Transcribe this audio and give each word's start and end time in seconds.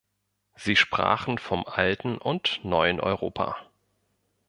Sie 0.55 0.75
sprachen 0.75 1.37
vom 1.37 1.63
Alten 1.67 2.17
und 2.17 2.61
Neuen 2.65 2.99
Europa. 2.99 3.55